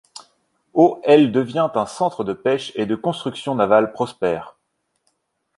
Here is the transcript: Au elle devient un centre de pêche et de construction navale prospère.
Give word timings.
Au 0.73 0.99
elle 1.03 1.31
devient 1.31 1.69
un 1.75 1.85
centre 1.85 2.23
de 2.23 2.33
pêche 2.33 2.71
et 2.73 2.87
de 2.87 2.95
construction 2.95 3.53
navale 3.53 3.93
prospère. 3.93 4.57